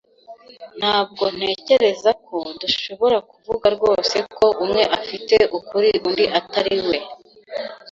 [0.79, 6.97] Ntabwo ntekereza ko dushobora kuvuga rwose ko umwe afite ukuri undi atari we.